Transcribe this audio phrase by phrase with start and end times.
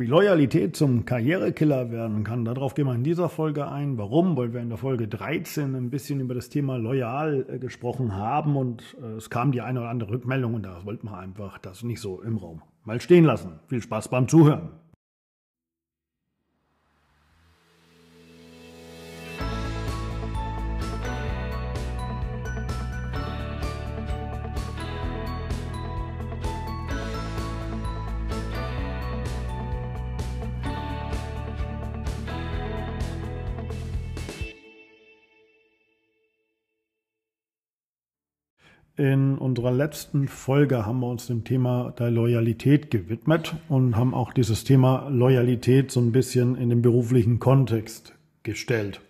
[0.00, 3.98] Wie Loyalität zum Karrierekiller werden kann, darauf gehen wir in dieser Folge ein.
[3.98, 4.34] Warum?
[4.34, 8.56] Weil wir in der Folge 13 ein bisschen über das Thema Loyal äh, gesprochen haben
[8.56, 11.82] und äh, es kam die eine oder andere Rückmeldung und da wollten wir einfach das
[11.82, 13.60] nicht so im Raum mal stehen lassen.
[13.68, 14.70] Viel Spaß beim Zuhören.
[38.96, 44.32] In unserer letzten Folge haben wir uns dem Thema der Loyalität gewidmet und haben auch
[44.32, 49.00] dieses Thema Loyalität so ein bisschen in den beruflichen Kontext gestellt.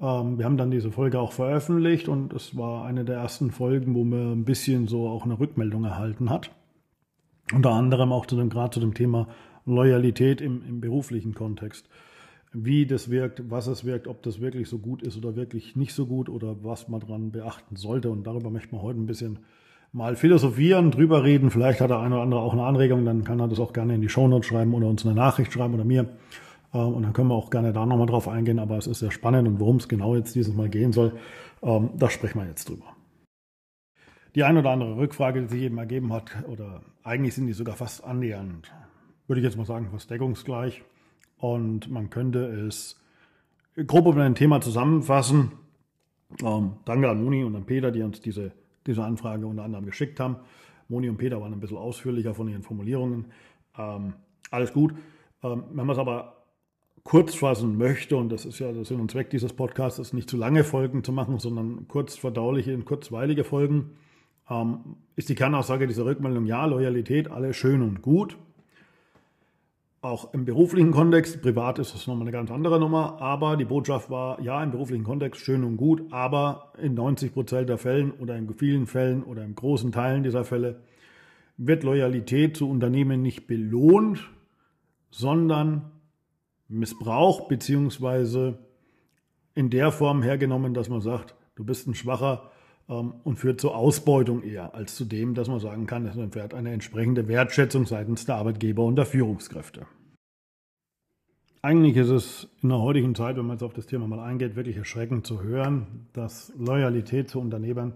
[0.00, 3.94] Ähm, wir haben dann diese Folge auch veröffentlicht und es war eine der ersten Folgen,
[3.94, 6.50] wo man ein bisschen so auch eine Rückmeldung erhalten hat.
[7.52, 9.28] Unter anderem auch zu dem, gerade zu dem Thema
[9.64, 11.88] Loyalität im, im beruflichen Kontext
[12.52, 15.94] wie das wirkt, was es wirkt, ob das wirklich so gut ist oder wirklich nicht
[15.94, 18.10] so gut oder was man dran beachten sollte.
[18.10, 19.40] Und darüber möchten wir heute ein bisschen
[19.92, 21.50] mal philosophieren, drüber reden.
[21.50, 23.94] Vielleicht hat der eine oder andere auch eine Anregung, dann kann er das auch gerne
[23.94, 26.08] in die Shownotes schreiben oder uns eine Nachricht schreiben oder mir.
[26.72, 28.58] Ähm, und dann können wir auch gerne da nochmal drauf eingehen.
[28.58, 31.12] Aber es ist sehr spannend und worum es genau jetzt dieses Mal gehen soll,
[31.62, 32.84] ähm, da sprechen wir jetzt drüber.
[34.34, 37.76] Die eine oder andere Rückfrage, die sich eben ergeben hat, oder eigentlich sind die sogar
[37.76, 38.70] fast annähernd,
[39.26, 40.82] würde ich jetzt mal sagen, fast deckungsgleich
[41.38, 43.00] und man könnte es
[43.86, 45.52] grob über ein Thema zusammenfassen.
[46.42, 48.52] Ähm, danke an Moni und an Peter, die uns diese,
[48.86, 50.36] diese Anfrage unter anderem geschickt haben.
[50.88, 53.26] Moni und Peter waren ein bisschen ausführlicher von ihren Formulierungen.
[53.78, 54.14] Ähm,
[54.50, 54.94] alles gut.
[55.42, 56.34] Ähm, wenn man es aber
[57.04, 60.36] kurz fassen möchte, und das ist ja der Sinn und Zweck dieses Podcasts, nicht zu
[60.36, 63.92] lange Folgen zu machen, sondern kurz verdauliche und kurzweilige Folgen,
[64.50, 68.36] ähm, ist die Kernaussage dieser Rückmeldung, ja, Loyalität, alles schön und gut
[70.00, 74.10] auch im beruflichen Kontext, privat ist das nochmal eine ganz andere Nummer, aber die Botschaft
[74.10, 78.36] war, ja, im beruflichen Kontext schön und gut, aber in 90 Prozent der Fällen oder
[78.36, 80.80] in vielen Fällen oder in großen Teilen dieser Fälle
[81.56, 84.30] wird Loyalität zu Unternehmen nicht belohnt,
[85.10, 85.90] sondern
[86.68, 88.58] missbraucht beziehungsweise
[89.54, 92.50] in der Form hergenommen, dass man sagt, du bist ein schwacher
[92.88, 96.72] und führt zur Ausbeutung eher als zu dem, dass man sagen kann, es entfährt eine
[96.72, 99.86] entsprechende Wertschätzung seitens der Arbeitgeber und der Führungskräfte.
[101.60, 104.56] Eigentlich ist es in der heutigen Zeit, wenn man jetzt auf das Thema mal eingeht,
[104.56, 107.92] wirklich erschreckend zu hören, dass Loyalität zu Unternehmern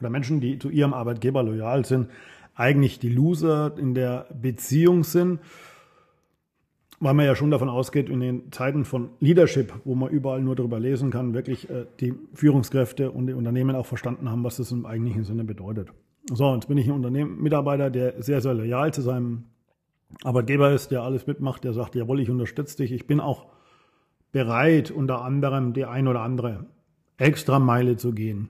[0.00, 2.08] oder Menschen, die zu ihrem Arbeitgeber loyal sind,
[2.54, 5.38] eigentlich die Loser in der Beziehung sind
[7.02, 10.54] weil man ja schon davon ausgeht, in den Zeiten von Leadership, wo man überall nur
[10.54, 14.70] darüber lesen kann, wirklich äh, die Führungskräfte und die Unternehmen auch verstanden haben, was das
[14.70, 15.92] im eigentlichen Sinne bedeutet.
[16.32, 19.46] So, jetzt bin ich ein Unternehmen, Mitarbeiter, der sehr, sehr loyal zu seinem
[20.22, 22.92] Arbeitgeber ist, der alles mitmacht, der sagt, jawohl, ich unterstütze dich.
[22.92, 23.46] Ich bin auch
[24.30, 26.66] bereit, unter anderem die ein oder andere
[27.16, 28.48] extra Meile zu gehen.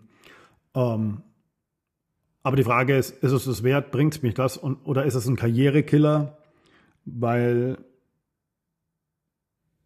[0.74, 1.22] Ähm,
[2.42, 3.92] aber die Frage ist, ist es das wert?
[3.92, 4.58] Bringt mich das?
[4.58, 6.36] Und, oder ist es ein Karrierekiller?
[7.06, 7.78] Weil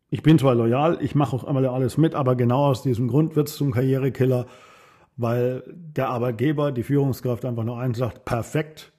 [0.08, 3.36] ich bin zwar loyal, ich mache auch einmal alles mit, aber genau aus diesem Grund
[3.36, 4.46] wird es zum Karrierekiller,
[5.16, 8.92] weil der Arbeitgeber, die Führungskraft einfach nur eins sagt, perfekt,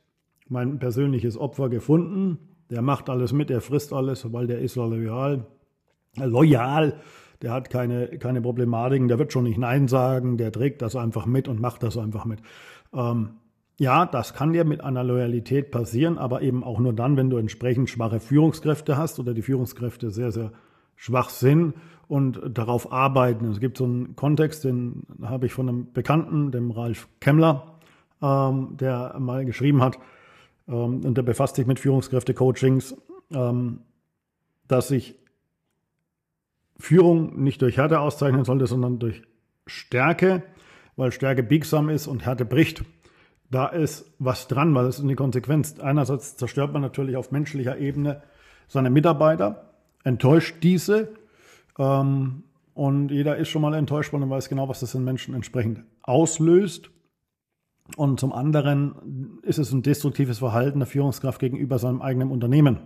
[0.49, 5.45] mein persönliches Opfer gefunden, der macht alles mit, der frisst alles, weil der ist loyal,
[6.17, 6.99] loyal,
[7.41, 11.25] der hat keine, keine Problematiken, der wird schon nicht Nein sagen, der trägt das einfach
[11.25, 12.39] mit und macht das einfach mit.
[12.93, 13.35] Ähm,
[13.79, 17.37] ja, das kann dir mit einer Loyalität passieren, aber eben auch nur dann, wenn du
[17.37, 20.51] entsprechend schwache Führungskräfte hast oder die Führungskräfte sehr, sehr
[20.97, 21.73] Schwachsinn
[22.09, 23.49] und darauf arbeiten.
[23.51, 27.79] Es gibt so einen Kontext, den habe ich von einem Bekannten, dem Ralf Kemmler,
[28.21, 29.97] ähm, der mal geschrieben hat,
[30.67, 32.95] ähm, und der befasst sich mit Führungskräfte-Coachings,
[33.31, 33.81] ähm,
[34.67, 35.15] dass sich
[36.79, 39.23] Führung nicht durch Härte auszeichnen sollte, sondern durch
[39.65, 40.43] Stärke,
[40.95, 42.83] weil Stärke biegsam ist und Härte bricht.
[43.49, 45.79] Da ist was dran, weil das ist eine Konsequenz.
[45.79, 48.21] Einerseits zerstört man natürlich auf menschlicher Ebene
[48.67, 49.73] seine Mitarbeiter,
[50.03, 51.13] enttäuscht diese.
[51.77, 55.33] Ähm, und jeder ist schon mal enttäuscht worden und weiß genau, was das in Menschen
[55.33, 56.91] entsprechend auslöst.
[57.95, 62.79] Und zum anderen ist es ein destruktives Verhalten der Führungskraft gegenüber seinem eigenen Unternehmen.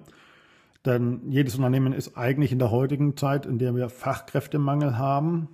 [0.86, 5.50] Denn jedes Unternehmen ist eigentlich in der heutigen Zeit, in der wir Fachkräftemangel haben,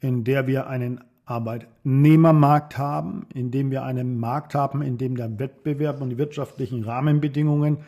[0.00, 5.38] in der wir einen Arbeitnehmermarkt haben, in dem wir einen Markt haben, in dem der
[5.38, 7.78] Wettbewerb und die wirtschaftlichen Rahmenbedingungen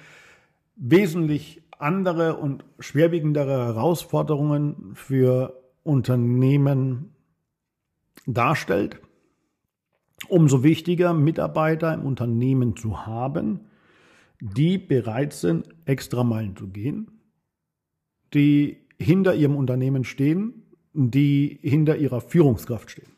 [0.74, 7.14] wesentlich andere und schwerwiegendere Herausforderungen für Unternehmen
[8.26, 9.00] darstellt.
[10.28, 13.60] Umso wichtiger, Mitarbeiter im Unternehmen zu haben,
[14.40, 17.20] die bereit sind, extra Meilen zu gehen,
[18.34, 23.12] die hinter ihrem Unternehmen stehen, die hinter ihrer Führungskraft stehen.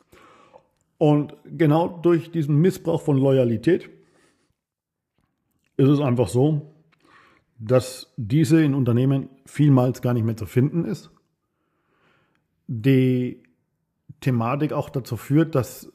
[0.99, 3.89] Und genau durch diesen Missbrauch von Loyalität
[5.79, 6.75] ist es einfach so,
[7.61, 11.11] dass diese in Unternehmen vielmals gar nicht mehr zu finden ist.
[12.67, 13.43] Die
[14.21, 15.91] Thematik auch dazu führt, dass äh,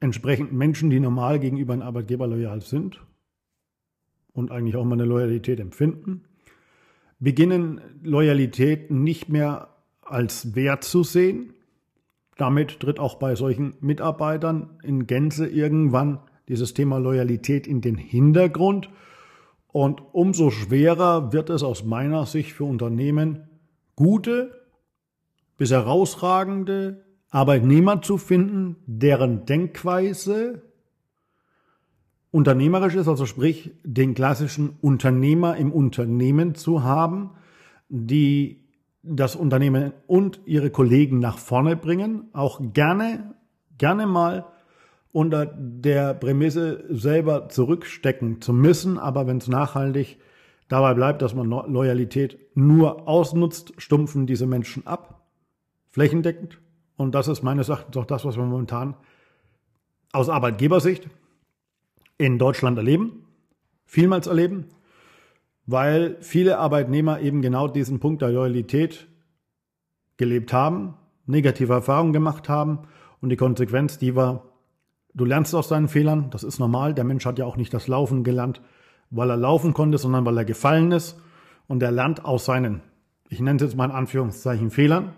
[0.00, 3.04] entsprechend Menschen, die normal gegenüber einem Arbeitgeber loyal sind
[4.32, 6.24] und eigentlich auch mal eine Loyalität empfinden,
[7.20, 9.68] beginnen Loyalität nicht mehr
[10.02, 11.52] als Wert zu sehen.
[12.36, 18.88] Damit tritt auch bei solchen Mitarbeitern in Gänze irgendwann dieses Thema Loyalität in den Hintergrund.
[19.72, 23.48] Und umso schwerer wird es aus meiner Sicht für Unternehmen,
[23.96, 24.62] gute
[25.56, 30.62] bis herausragende Arbeitnehmer zu finden, deren Denkweise
[32.30, 37.30] unternehmerisch ist, also sprich den klassischen Unternehmer im Unternehmen zu haben,
[37.88, 38.64] die
[39.02, 43.34] das Unternehmen und ihre Kollegen nach vorne bringen, auch gerne,
[43.78, 44.46] gerne mal
[45.12, 50.18] unter der Prämisse selber zurückstecken zu müssen, aber wenn es nachhaltig
[50.68, 55.26] dabei bleibt, dass man Loyalität nur ausnutzt, stumpfen diese Menschen ab,
[55.90, 56.60] flächendeckend.
[56.96, 58.96] Und das ist meines Erachtens auch das, was wir momentan
[60.12, 61.08] aus Arbeitgebersicht
[62.16, 63.26] in Deutschland erleben,
[63.84, 64.68] vielmals erleben,
[65.66, 69.08] weil viele Arbeitnehmer eben genau diesen Punkt der Loyalität
[70.16, 70.94] gelebt haben,
[71.26, 72.80] negative Erfahrungen gemacht haben
[73.20, 74.51] und die Konsequenz, die war,
[75.14, 77.88] du lernst aus deinen Fehlern, das ist normal, der Mensch hat ja auch nicht das
[77.88, 78.60] Laufen gelernt,
[79.10, 81.18] weil er laufen konnte, sondern weil er gefallen ist.
[81.68, 82.82] Und er lernt aus seinen,
[83.28, 85.12] ich nenne es jetzt mal in Anführungszeichen, Fehlern.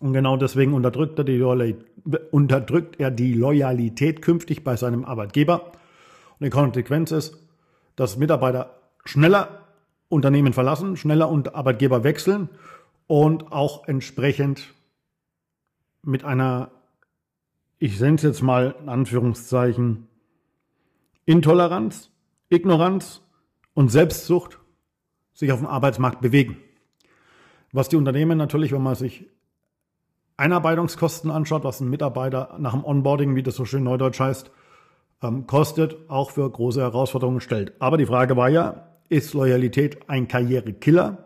[0.00, 1.42] Und genau deswegen unterdrückt er, die
[2.30, 5.72] unterdrückt er die Loyalität künftig bei seinem Arbeitgeber.
[6.38, 7.36] Und die Konsequenz ist,
[7.96, 9.66] dass Mitarbeiter schneller
[10.08, 12.48] Unternehmen verlassen, schneller und Arbeitgeber wechseln
[13.06, 14.74] und auch entsprechend
[16.02, 16.70] mit einer,
[17.78, 20.08] ich nenne es jetzt mal in Anführungszeichen,
[21.24, 22.10] Intoleranz,
[22.48, 23.22] Ignoranz
[23.74, 24.58] und Selbstsucht
[25.32, 26.56] sich auf dem Arbeitsmarkt bewegen.
[27.72, 29.26] Was die Unternehmen natürlich, wenn man sich
[30.36, 34.50] Einarbeitungskosten anschaut, was ein Mitarbeiter nach dem Onboarding, wie das so schön neudeutsch heißt,
[35.22, 37.74] ähm, kostet, auch für große Herausforderungen stellt.
[37.80, 41.24] Aber die Frage war ja, ist Loyalität ein Karrierekiller?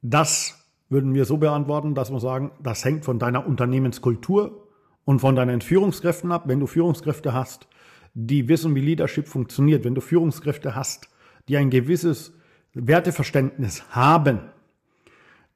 [0.00, 0.58] Das
[0.88, 4.61] würden wir so beantworten, dass wir sagen, das hängt von deiner Unternehmenskultur
[5.04, 6.44] und von deinen Führungskräften ab.
[6.46, 7.68] Wenn du Führungskräfte hast,
[8.14, 11.08] die wissen, wie Leadership funktioniert, wenn du Führungskräfte hast,
[11.48, 12.34] die ein gewisses
[12.74, 14.40] Werteverständnis haben,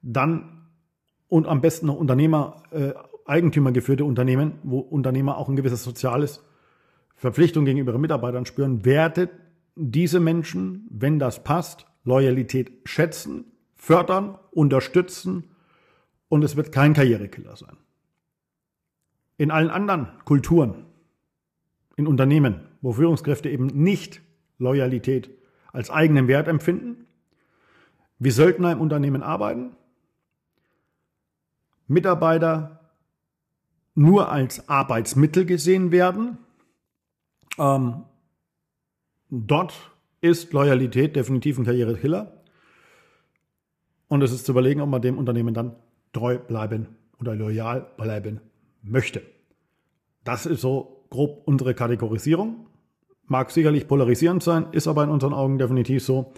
[0.01, 0.67] dann
[1.27, 2.93] und am besten noch Unternehmer, äh,
[3.25, 6.41] Eigentümer geführte Unternehmen, wo Unternehmer auch ein gewisses soziales
[7.15, 9.31] Verpflichtung gegenüber ihren Mitarbeitern spüren, wertet
[9.75, 13.45] diese Menschen, wenn das passt, Loyalität schätzen,
[13.75, 15.43] fördern, unterstützen
[16.29, 17.77] und es wird kein Karrierekiller sein.
[19.37, 20.85] In allen anderen Kulturen,
[21.95, 24.21] in Unternehmen, wo Führungskräfte eben nicht
[24.57, 25.29] Loyalität
[25.71, 27.05] als eigenen Wert empfinden,
[28.19, 29.75] wie Söldner im Unternehmen arbeiten,
[31.87, 32.79] Mitarbeiter
[33.93, 36.37] nur als Arbeitsmittel gesehen werden.
[37.57, 38.03] Ähm,
[39.29, 39.91] dort
[40.21, 42.43] ist Loyalität definitiv ein Karrierekiller.
[44.07, 45.75] Und es ist zu überlegen, ob man dem Unternehmen dann
[46.13, 48.41] treu bleiben oder loyal bleiben
[48.89, 49.21] möchte.
[50.23, 52.67] Das ist so grob unsere Kategorisierung.
[53.25, 56.33] Mag sicherlich polarisierend sein, ist aber in unseren Augen definitiv so,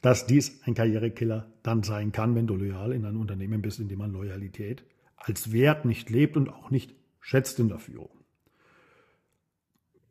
[0.00, 3.88] dass dies ein Karrierekiller dann sein kann, wenn du loyal in einem Unternehmen bist, in
[3.88, 4.84] dem man Loyalität
[5.16, 8.10] als Wert nicht lebt und auch nicht schätzt in der Führung.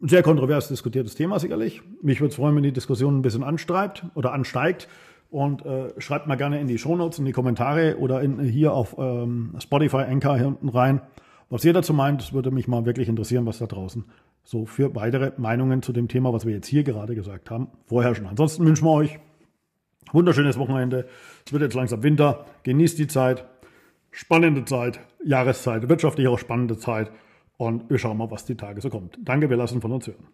[0.01, 1.81] Sehr kontrovers diskutiertes Thema sicherlich.
[2.01, 4.87] Mich würde es freuen, wenn die Diskussion ein bisschen anstreibt oder ansteigt.
[5.29, 8.95] Und äh, schreibt mal gerne in die Shownotes, in die Kommentare oder in, hier auf
[8.97, 11.01] ähm, Spotify, Anchor hier unten rein,
[11.49, 12.21] was ihr dazu meint.
[12.21, 14.05] Es würde mich mal wirklich interessieren, was da draußen
[14.43, 18.25] so für weitere Meinungen zu dem Thema, was wir jetzt hier gerade gesagt haben, vorherrschen.
[18.25, 19.19] Ansonsten wünschen wir euch
[20.11, 21.07] Wunderschönes Wochenende.
[21.45, 22.45] Es wird jetzt langsam Winter.
[22.63, 23.45] Genießt die Zeit.
[24.11, 27.11] Spannende Zeit, Jahreszeit, wirtschaftlich auch spannende Zeit.
[27.57, 29.19] Und wir schauen mal, was die Tage so kommt.
[29.21, 30.27] Danke, wir lassen von uns hören.